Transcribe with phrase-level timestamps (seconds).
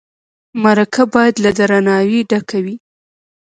[0.63, 2.75] مرکه باید له درناوي ډکه وي.